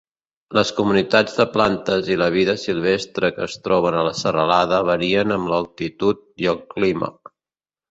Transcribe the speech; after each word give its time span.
Les 0.57 0.69
comunitats 0.77 1.35
de 1.41 1.45
plantes 1.57 2.09
i 2.13 2.17
la 2.21 2.29
vida 2.37 2.55
silvestre 2.63 3.31
que 3.37 3.45
es 3.49 3.59
troben 3.69 3.99
a 3.99 4.07
la 4.09 4.15
serralada 4.23 4.83
varien 4.91 5.37
amb 5.39 5.55
l'altitud 5.55 6.27
i 6.47 6.53
el 6.57 6.61
clima. 6.75 7.15